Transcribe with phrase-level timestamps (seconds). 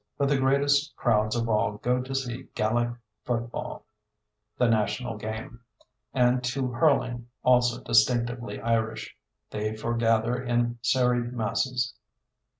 [0.17, 2.89] But the greatest crowds of all go to see Gaelic
[3.23, 3.85] football,
[4.57, 5.59] the national game;
[6.11, 9.15] and to hurling, also distinctively Irish,
[9.51, 11.93] they foregather in serried masses.